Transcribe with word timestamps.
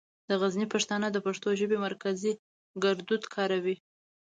د 0.29 0.31
غزني 0.41 0.67
پښتانه 0.73 1.07
د 1.11 1.17
پښتو 1.25 1.49
ژبې 1.59 1.77
مرکزي 1.87 2.33
ګړدود 2.83 3.23
کاروي. 3.33 3.75